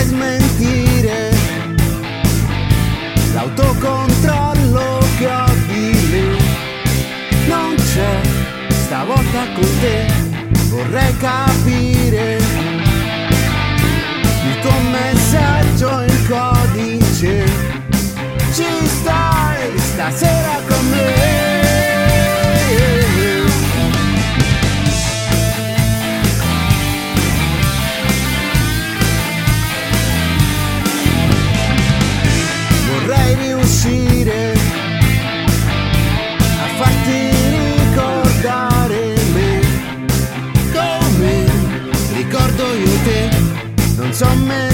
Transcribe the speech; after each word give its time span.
es. 0.00 0.39
some 44.20 44.48
men 44.48 44.69